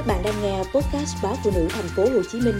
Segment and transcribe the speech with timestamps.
[0.00, 2.54] Các bạn đang nghe podcast báo phụ nữ thành phố Hồ Chí Minh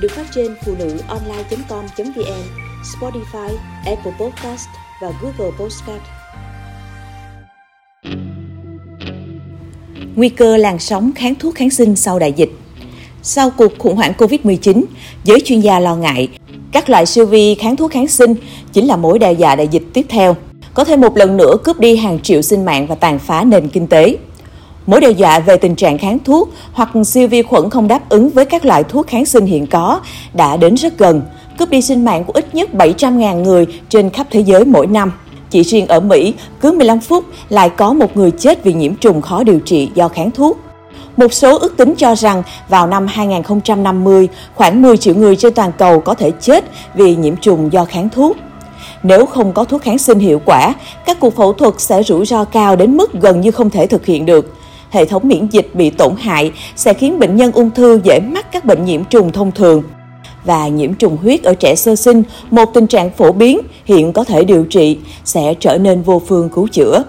[0.00, 2.42] được phát trên phụ nữ online.com.vn,
[2.82, 4.68] Spotify, Apple Podcast
[5.02, 6.02] và Google Podcast.
[10.16, 12.50] Nguy cơ làn sóng kháng thuốc kháng sinh sau đại dịch.
[13.22, 14.82] Sau cuộc khủng hoảng Covid-19,
[15.24, 16.28] giới chuyên gia lo ngại
[16.72, 18.34] các loại siêu vi kháng thuốc kháng sinh
[18.72, 20.36] chính là mối đe dọa đại dịch tiếp theo,
[20.74, 23.68] có thể một lần nữa cướp đi hàng triệu sinh mạng và tàn phá nền
[23.68, 24.16] kinh tế.
[24.86, 28.30] Mối đe dọa về tình trạng kháng thuốc hoặc siêu vi khuẩn không đáp ứng
[28.30, 30.00] với các loại thuốc kháng sinh hiện có
[30.34, 31.22] đã đến rất gần,
[31.58, 35.12] cướp đi sinh mạng của ít nhất 700.000 người trên khắp thế giới mỗi năm.
[35.50, 39.22] Chỉ riêng ở Mỹ, cứ 15 phút lại có một người chết vì nhiễm trùng
[39.22, 40.58] khó điều trị do kháng thuốc.
[41.16, 45.72] Một số ước tính cho rằng vào năm 2050, khoảng 10 triệu người trên toàn
[45.78, 46.64] cầu có thể chết
[46.94, 48.36] vì nhiễm trùng do kháng thuốc.
[49.02, 50.72] Nếu không có thuốc kháng sinh hiệu quả,
[51.06, 54.06] các cuộc phẫu thuật sẽ rủi ro cao đến mức gần như không thể thực
[54.06, 54.54] hiện được
[54.90, 58.52] hệ thống miễn dịch bị tổn hại sẽ khiến bệnh nhân ung thư dễ mắc
[58.52, 59.82] các bệnh nhiễm trùng thông thường.
[60.44, 64.24] Và nhiễm trùng huyết ở trẻ sơ sinh, một tình trạng phổ biến hiện có
[64.24, 67.04] thể điều trị, sẽ trở nên vô phương cứu chữa.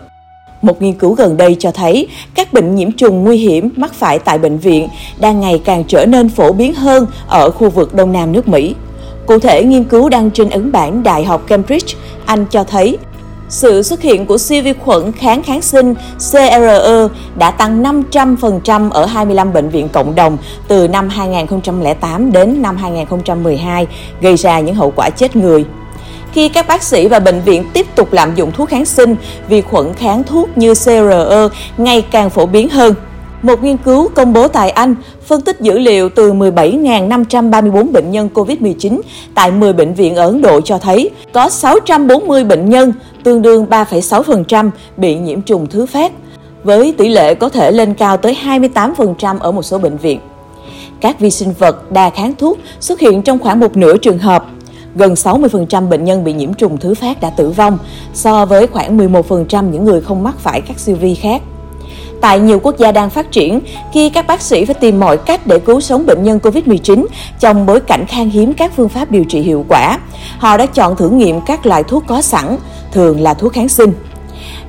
[0.61, 4.19] Một nghiên cứu gần đây cho thấy các bệnh nhiễm trùng nguy hiểm mắc phải
[4.19, 4.87] tại bệnh viện
[5.19, 8.75] đang ngày càng trở nên phổ biến hơn ở khu vực Đông Nam nước Mỹ.
[9.25, 11.93] Cụ thể, nghiên cứu đăng trên ấn bản Đại học Cambridge,
[12.25, 12.97] Anh cho thấy
[13.49, 15.93] sự xuất hiện của siêu vi khuẩn kháng kháng sinh
[16.31, 22.77] CRE đã tăng 500% ở 25 bệnh viện cộng đồng từ năm 2008 đến năm
[22.77, 23.87] 2012,
[24.21, 25.65] gây ra những hậu quả chết người.
[26.33, 29.15] Khi các bác sĩ và bệnh viện tiếp tục lạm dụng thuốc kháng sinh,
[29.49, 32.93] vi khuẩn kháng thuốc như CRE ngày càng phổ biến hơn.
[33.41, 38.29] Một nghiên cứu công bố tại Anh phân tích dữ liệu từ 17.534 bệnh nhân
[38.33, 38.99] COVID-19
[39.35, 42.93] tại 10 bệnh viện ở Ấn Độ cho thấy có 640 bệnh nhân,
[43.23, 46.11] tương đương 3,6% bị nhiễm trùng thứ phát,
[46.63, 50.19] với tỷ lệ có thể lên cao tới 28% ở một số bệnh viện.
[51.01, 54.45] Các vi sinh vật đa kháng thuốc xuất hiện trong khoảng một nửa trường hợp.
[54.95, 57.77] Gần 60% bệnh nhân bị nhiễm trùng thứ phát đã tử vong,
[58.13, 61.41] so với khoảng 11% những người không mắc phải các siêu vi khác.
[62.21, 63.59] Tại nhiều quốc gia đang phát triển,
[63.93, 67.05] khi các bác sĩ phải tìm mọi cách để cứu sống bệnh nhân COVID-19
[67.39, 69.99] trong bối cảnh khan hiếm các phương pháp điều trị hiệu quả,
[70.37, 72.57] họ đã chọn thử nghiệm các loại thuốc có sẵn,
[72.91, 73.93] thường là thuốc kháng sinh.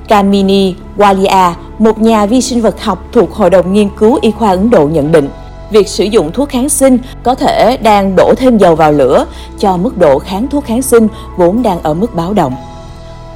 [0.09, 4.51] Kamini Walia, một nhà vi sinh vật học thuộc Hội đồng Nghiên cứu Y khoa
[4.51, 5.29] Ấn Độ nhận định,
[5.71, 9.27] việc sử dụng thuốc kháng sinh có thể đang đổ thêm dầu vào lửa
[9.59, 12.55] cho mức độ kháng thuốc kháng sinh vốn đang ở mức báo động.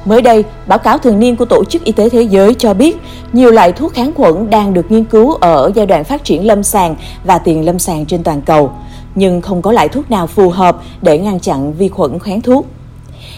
[0.05, 2.97] Mới đây, báo cáo thường niên của Tổ chức Y tế Thế giới cho biết
[3.33, 6.63] nhiều loại thuốc kháng khuẩn đang được nghiên cứu ở giai đoạn phát triển lâm
[6.63, 8.71] sàng và tiền lâm sàng trên toàn cầu,
[9.15, 12.65] nhưng không có loại thuốc nào phù hợp để ngăn chặn vi khuẩn kháng thuốc.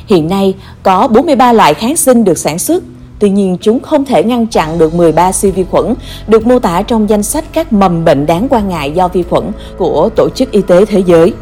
[0.07, 0.53] Hiện nay,
[0.83, 2.83] có 43 loại kháng sinh được sản xuất,
[3.19, 5.93] tuy nhiên chúng không thể ngăn chặn được 13 siêu vi khuẩn
[6.27, 9.51] được mô tả trong danh sách các mầm bệnh đáng quan ngại do vi khuẩn
[9.77, 11.33] của Tổ chức Y tế Thế giới.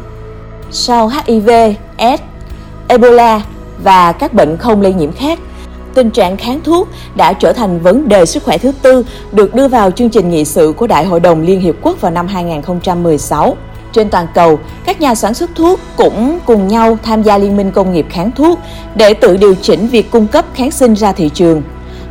[0.70, 1.50] Sau HIV,
[1.96, 2.22] AIDS,
[2.88, 3.42] Ebola
[3.82, 5.38] và các bệnh không lây nhiễm khác,
[5.94, 9.68] tình trạng kháng thuốc đã trở thành vấn đề sức khỏe thứ tư được đưa
[9.68, 13.56] vào chương trình nghị sự của Đại hội đồng Liên Hiệp Quốc vào năm 2016.
[13.92, 17.70] Trên toàn cầu, các nhà sản xuất thuốc cũng cùng nhau tham gia Liên minh
[17.70, 18.58] công nghiệp kháng thuốc
[18.94, 21.62] để tự điều chỉnh việc cung cấp kháng sinh ra thị trường.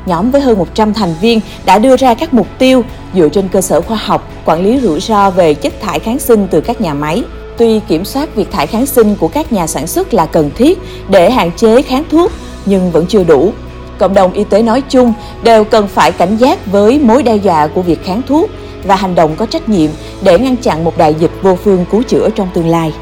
[0.05, 2.83] Nhóm với hơn 100 thành viên đã đưa ra các mục tiêu
[3.15, 6.47] dựa trên cơ sở khoa học, quản lý rủi ro về chất thải kháng sinh
[6.51, 7.23] từ các nhà máy.
[7.57, 10.79] Tuy kiểm soát việc thải kháng sinh của các nhà sản xuất là cần thiết
[11.09, 12.31] để hạn chế kháng thuốc,
[12.65, 13.53] nhưng vẫn chưa đủ.
[13.97, 17.67] Cộng đồng y tế nói chung đều cần phải cảnh giác với mối đe dọa
[17.67, 18.49] của việc kháng thuốc
[18.83, 19.89] và hành động có trách nhiệm
[20.21, 22.93] để ngăn chặn một đại dịch vô phương cứu chữa trong tương lai.